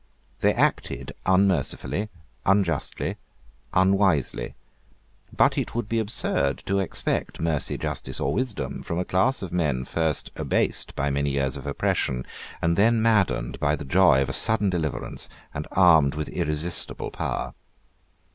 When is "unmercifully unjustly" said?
1.27-3.17